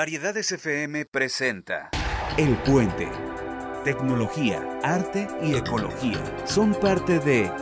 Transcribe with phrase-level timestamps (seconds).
[0.00, 1.90] Variedades FM presenta
[2.38, 3.06] El Puente.
[3.84, 7.52] Tecnología, arte y ecología son parte de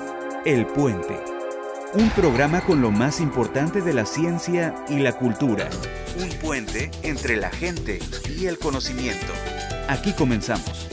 [0.46, 1.18] El Puente.
[1.94, 5.68] Un programa con lo más importante de la ciencia y la cultura.
[6.16, 9.32] Un puente entre la gente y el conocimiento.
[9.88, 10.86] Aquí comenzamos.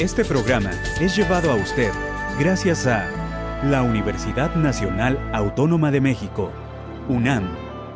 [0.00, 1.92] Este programa es llevado a usted
[2.40, 6.50] gracias a la Universidad Nacional Autónoma de México,
[7.08, 7.48] UNAM,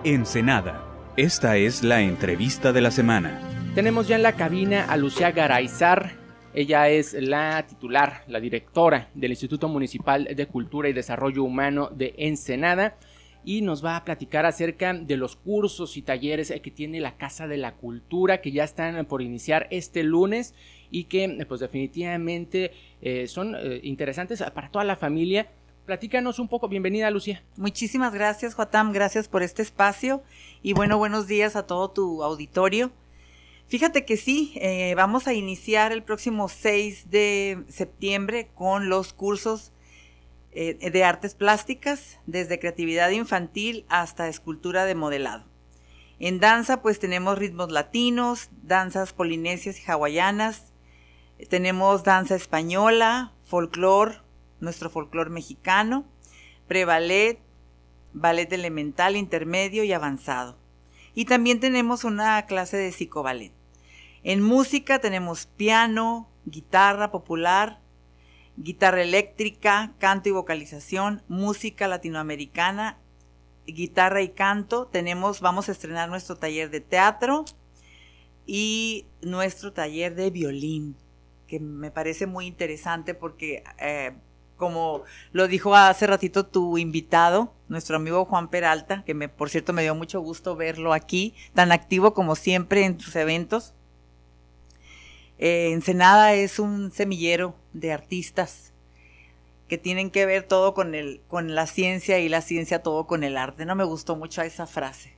[0.04, 0.88] Ensenada.
[1.19, 3.41] Esta es la entrevista de la semana.
[3.75, 6.13] Tenemos ya en la cabina a Lucía Garaizar.
[6.54, 12.14] Ella es la titular, la directora del Instituto Municipal de Cultura y Desarrollo Humano de
[12.18, 12.99] Ensenada
[13.45, 17.48] y nos va a platicar acerca de los cursos y talleres que tiene la Casa
[17.48, 20.54] de la Cultura que ya están por iniciar este lunes
[20.93, 22.71] y que pues definitivamente
[23.03, 25.48] eh, son eh, interesantes para toda la familia
[25.88, 27.42] Platícanos un poco, bienvenida Lucía.
[27.56, 30.22] Muchísimas gracias Joatam, gracias por este espacio
[30.62, 32.92] y bueno, buenos días a todo tu auditorio.
[33.69, 39.72] Fíjate que sí, eh, vamos a iniciar el próximo 6 de septiembre con los cursos
[40.53, 45.47] eh, de artes plásticas, desde creatividad infantil hasta escultura de modelado.
[46.19, 50.75] En danza pues tenemos ritmos latinos, danzas polinesias y hawaianas,
[51.48, 54.19] tenemos danza española, folclore,
[54.61, 56.06] nuestro folclore mexicano,
[56.67, 57.41] preballet,
[58.12, 60.59] ballet elemental, intermedio y avanzado.
[61.14, 63.53] Y también tenemos una clase de psicoballet.
[64.23, 67.81] En música tenemos piano, guitarra popular,
[68.56, 72.98] guitarra eléctrica, canto y vocalización, música latinoamericana,
[73.67, 74.86] guitarra y canto.
[74.86, 77.45] Tenemos, vamos a estrenar nuestro taller de teatro
[78.47, 80.97] y nuestro taller de violín,
[81.47, 84.17] que me parece muy interesante porque eh,
[84.59, 89.73] como lo dijo hace ratito tu invitado, nuestro amigo Juan Peralta, que me, por cierto
[89.73, 93.73] me dio mucho gusto verlo aquí, tan activo como siempre en sus eventos.
[95.39, 98.73] Eh, Ensenada es un semillero de artistas
[99.69, 103.23] que tienen que ver todo con, el, con la ciencia y la ciencia todo con
[103.23, 103.64] el arte.
[103.64, 105.14] No me gustó mucho esa frase.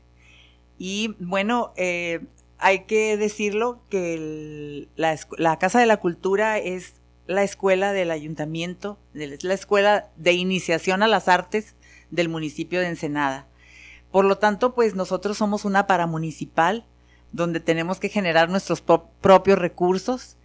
[0.76, 2.20] Y bueno, eh,
[2.58, 6.99] hay que decirlo que la, la Casa de la Cultura es
[7.30, 11.76] la escuela del ayuntamiento, la escuela de iniciación a las artes
[12.10, 13.46] del municipio de Ensenada.
[14.10, 16.88] Por lo tanto, pues nosotros somos una paramunicipal
[17.30, 20.38] donde tenemos que generar nuestros propios recursos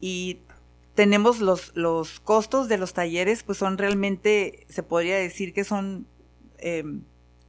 [0.00, 0.38] y
[0.94, 6.06] tenemos los, los costos de los talleres, pues son realmente, se podría decir que son,
[6.56, 7.02] em,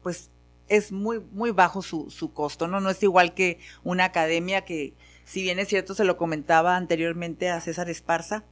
[0.03, 0.31] pues
[0.67, 2.81] es muy, muy bajo su, su costo, ¿no?
[2.81, 7.49] No es igual que una academia que, si bien es cierto, se lo comentaba anteriormente
[7.49, 8.43] a César Esparza,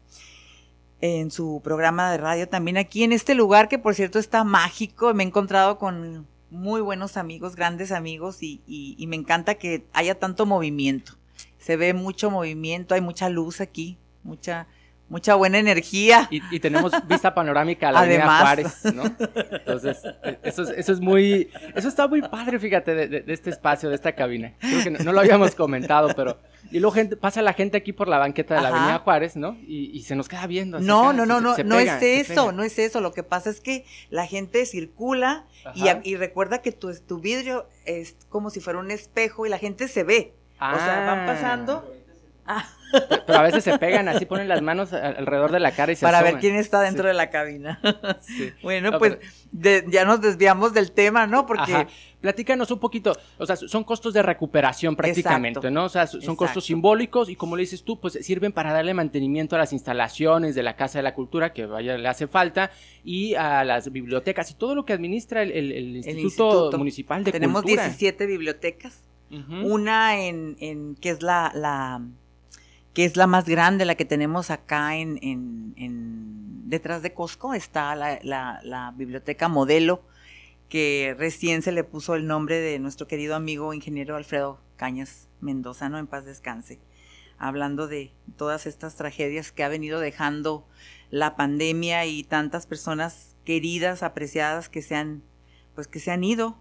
[1.02, 5.14] en su programa de radio, también aquí en este lugar que por cierto está mágico,
[5.14, 10.16] me he encontrado con muy buenos amigos, grandes amigos y, y, me encanta que haya
[10.16, 11.14] tanto movimiento.
[11.58, 14.68] Se ve mucho movimiento, hay mucha luz aquí, mucha,
[15.10, 16.28] mucha buena energía.
[16.32, 18.42] Y, tenemos vista panorámica a la Además.
[18.42, 19.04] Juárez, ¿no?
[19.52, 20.02] Entonces,
[20.44, 24.14] eso es, eso es muy, eso está muy padre, fíjate, de, este espacio, de esta
[24.14, 24.54] cabina.
[24.60, 26.40] Creo que no, lo habíamos comentado, pero
[26.72, 29.58] y luego gente, pasa la gente aquí por la banqueta de la Avenida Juárez, ¿no?
[29.68, 30.80] Y, se nos queda viendo.
[30.80, 33.02] no, no, no, no, no es eso, no es eso.
[33.02, 35.46] Lo que pasa es que la gente circula
[36.04, 39.88] y, recuerda que tu, tu vidrio es como si fuera un espejo y la gente
[39.88, 40.34] se ve.
[40.56, 41.26] O sea, van ah.
[41.26, 41.94] pasando.
[42.46, 42.68] Ah.
[42.92, 46.06] Pero a veces se pegan, así ponen las manos alrededor de la cara y se
[46.06, 47.80] Para ver quién está dentro de la cabina.
[48.62, 49.18] Bueno, pues
[49.52, 51.46] ya nos desviamos del tema, ¿no?
[51.46, 51.88] Porque...
[52.22, 55.86] Platícanos un poquito, o sea, son costos de recuperación prácticamente, ¿no?
[55.86, 59.56] O sea, son costos simbólicos y como le dices tú, pues sirven para darle mantenimiento
[59.56, 62.72] a las instalaciones de la Casa de la Cultura, que vaya, le hace falta,
[63.06, 67.40] y a las bibliotecas y todo lo que administra el, instituto, Municipal de Cultura.
[67.40, 69.06] Tenemos 17 bibliotecas,
[69.64, 72.02] una en, en, que es la
[73.00, 75.74] que es la más grande, la que tenemos acá en,
[76.68, 78.20] detrás de Costco, está la,
[78.62, 80.04] la, biblioteca modelo,
[80.68, 85.88] que recién se le puso el nombre de nuestro querido amigo ingeniero Alfredo Cañas Mendoza,
[85.88, 85.98] ¿no?
[85.98, 86.82] En paz descanse.
[87.38, 90.68] Hablando de todas estas tragedias que ha venido dejando
[91.10, 95.24] la pandemia y tantas personas queridas, apreciadas que se han,
[95.74, 96.58] pues que se han ido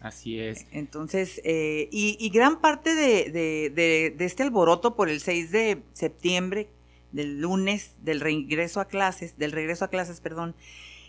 [0.00, 0.66] Así es.
[0.70, 6.68] Entonces, eh, y, gran parte de, este alboroto por el 6 de septiembre,
[7.12, 10.54] del lunes, del regreso a clases, del regreso a clases, perdón,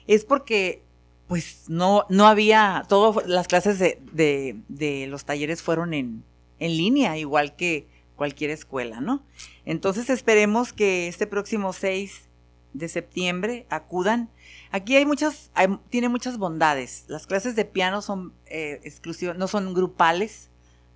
[0.08, 0.82] es porque
[1.28, 6.24] pues no, no había, todas las clases de, los talleres fueron en,
[6.60, 9.24] en línea, igual que cualquier escuela, ¿no?
[9.66, 12.30] Entonces esperemos que este próximo 6
[12.78, 14.30] de septiembre acudan
[14.76, 15.52] Aquí hay muchas,
[15.90, 17.06] tiene muchas bondades.
[17.08, 20.50] Las clases de piano son eh, exclusivas, no son grupales,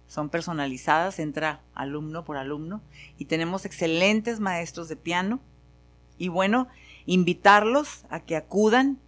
[0.06, 2.82] son personalizadas, entra alumno por alumno
[3.18, 5.40] y tenemos excelentes maestros de piano.
[6.18, 6.68] Y bueno,
[7.06, 9.00] invitarlos a que acudan.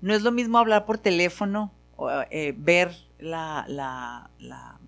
[0.00, 4.78] No es lo mismo hablar por teléfono, o, eh, ver la, la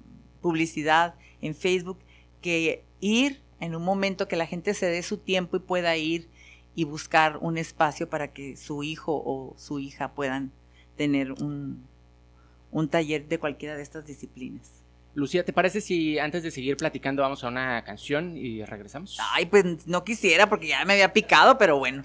[0.40, 1.98] publicidad en Facebook,
[2.40, 6.30] que ir en un momento que la gente se dé su tiempo y pueda ir
[6.74, 10.52] y buscar un espacio para que su hijo o su hija puedan
[10.96, 11.86] tener un,
[12.70, 14.82] un taller de cualquiera de estas disciplinas.
[15.14, 19.18] Lucía, ¿te parece si antes de seguir platicando vamos a una canción y regresamos?
[19.34, 22.02] Ay, pues no quisiera porque ya me había picado, pero bueno.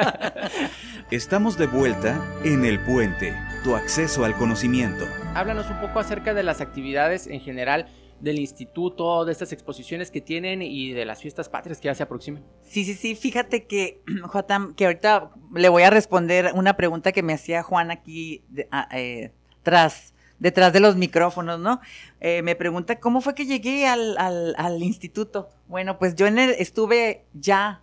[1.10, 5.06] Estamos de vuelta en El Puente, tu acceso al conocimiento.
[5.34, 7.88] Háblanos un poco acerca de las actividades en general
[8.20, 12.02] del instituto, de estas exposiciones que tienen y de las fiestas patrias que ya se
[12.02, 12.44] aproximan.
[12.62, 17.22] Sí, sí, sí, fíjate que, Jotam, que ahorita le voy a responder una pregunta que
[17.22, 19.32] me hacía Juan aquí ah, eh,
[19.62, 21.80] tras detrás de los micrófonos, ¿no?
[22.20, 25.48] Eh, me pregunta cómo fue que llegué al, al, instituto.
[25.68, 27.82] Bueno, pues yo en el, estuve ya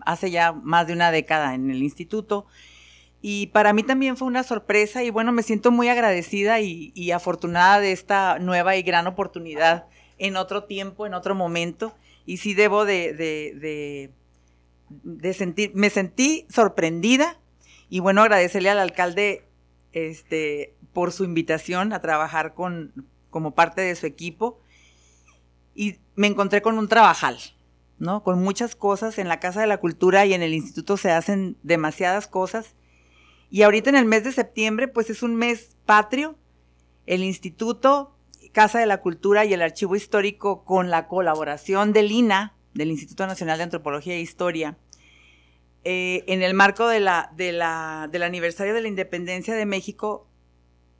[0.00, 2.46] hace ya más de una década en el instituto
[3.22, 7.80] y para mí también fue una sorpresa y bueno, me siento muy agradecida y, afortunada
[7.80, 9.86] de esta nueva y gran oportunidad
[10.18, 11.94] en otro tiempo, en otro momento.
[12.24, 14.10] Y sí debo de, de,
[14.88, 17.38] de, sentir, me sentí sorprendida
[17.90, 19.44] y bueno, agradecerle al alcalde
[19.92, 24.60] este, por su invitación a trabajar con, como parte de su equipo.
[25.74, 27.38] Y me encontré con un trabajal,
[27.98, 28.22] ¿no?
[28.22, 29.18] Con muchas cosas.
[29.18, 32.76] En la Casa de la Cultura y en el Instituto se hacen demasiadas cosas
[33.50, 36.36] y ahorita en el mes de septiembre, pues es un mes patrio.
[37.06, 38.16] El Instituto,
[38.52, 43.26] Casa de la Cultura y el Archivo Histórico, con la colaboración del INA, del Instituto
[43.26, 44.78] Nacional de Antropología e Historia,
[45.82, 50.28] eh, en el marco del aniversario de la independencia de México,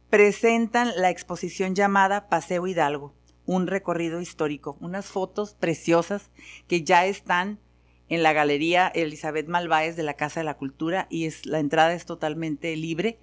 [0.09, 3.15] presentan la exposición llamada Paseo Hidalgo,
[3.47, 6.31] un recorrido histórico, unas fotos preciosas
[6.67, 7.61] que ya están
[8.11, 11.95] en la Galería Elizabeth Malváez de la Casa de la Cultura y es, la entrada
[11.95, 13.19] es totalmente libre.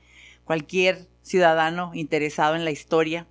[0.46, 3.28] Cualquier ciudadano interesado en la historia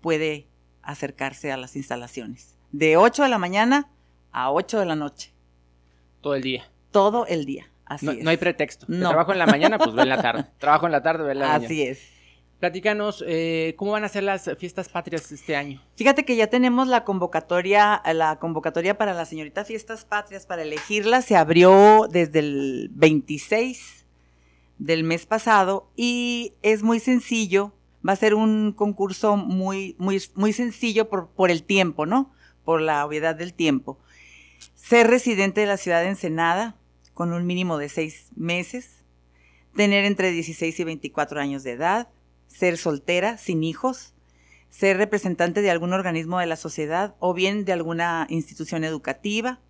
[0.00, 0.46] puede
[0.82, 2.56] acercarse a las instalaciones.
[2.72, 3.90] De 8 de la mañana
[4.32, 5.32] a 8 de la noche.
[6.22, 6.64] Todo el día.
[6.90, 7.70] Todo el día.
[7.84, 8.24] Así no, es.
[8.24, 8.86] no hay pretexto.
[8.88, 9.10] No.
[9.10, 10.46] Trabajo en la mañana, pues ve en la tarde.
[10.58, 11.66] Trabajo en la tarde, ve en la mañana.
[11.66, 12.13] Así es.
[12.64, 15.82] Platícanos, eh, ¿cómo van a ser las fiestas patrias este año?
[15.96, 21.20] Fíjate que ya tenemos la convocatoria, la convocatoria para la señorita Fiestas Patrias, para elegirla,
[21.20, 24.06] se abrió desde el 26
[24.78, 30.54] del mes pasado y es muy sencillo, va a ser un concurso muy, muy, muy
[30.54, 32.32] sencillo por, por el tiempo, ¿no?
[32.64, 33.98] Por la obviedad del tiempo.
[34.74, 36.76] Ser residente de la ciudad de Ensenada
[37.12, 39.04] con un mínimo de seis meses,
[39.76, 42.08] tener entre 16 y 24 años de edad,
[42.54, 44.14] ser soltera, sin hijos,
[44.70, 49.60] ser representante de algún organismo de la sociedad o bien de alguna institución educativa.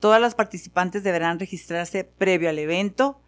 [0.00, 3.20] Todas las participantes deberán registrarse previo al evento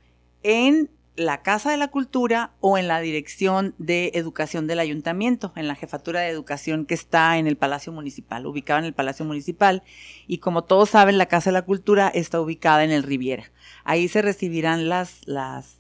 [0.43, 5.67] en la Casa de la Cultura o en la Dirección de Educación del Ayuntamiento, en
[5.67, 9.83] la Jefatura de Educación que está en el Palacio Municipal, ubicada en el Palacio Municipal.
[10.27, 13.51] Y como todos saben, la Casa de la Cultura está ubicada en el Riviera.
[13.85, 15.79] Ahí se recibirán las, las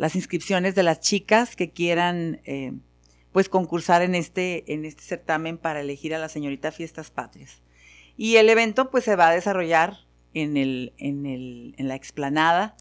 [0.00, 2.72] las inscripciones de las chicas que quieran eh,
[3.32, 7.60] pues concursar en este, en este certamen para elegir a la señorita Fiestas Patrias.
[8.16, 9.98] Y el evento pues se va a desarrollar
[10.32, 12.78] en, el, en, el, en la explanada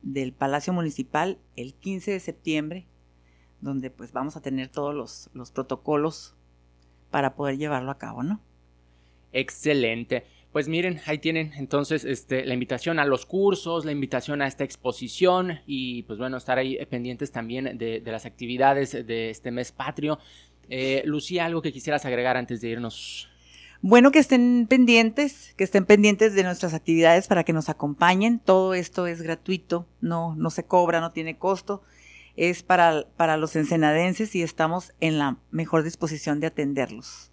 [0.00, 2.86] del Palacio Municipal el 15 de septiembre,
[3.60, 6.34] donde pues vamos a tener todos los, los protocolos
[7.10, 8.40] para poder llevarlo a cabo, ¿no?
[9.34, 10.24] Excelente.
[10.52, 14.64] Pues miren, ahí tienen entonces este, la invitación a los cursos, la invitación a esta
[14.64, 20.18] exposición y pues bueno, estar ahí pendientes también de, las actividades de este mes patrio.
[20.70, 23.28] Eh, Lucía, algo que quisieras agregar antes de irnos.
[23.82, 28.40] Bueno, que estén pendientes, que estén pendientes de nuestras actividades para que nos acompañen.
[28.40, 31.82] Todo esto es gratuito, no, no se cobra, no tiene costo.
[32.36, 37.30] Es para, para los ensenadenses y estamos en la mejor disposición de atenderlos.